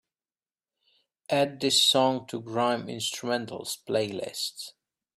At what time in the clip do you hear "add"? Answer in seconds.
1.29-1.59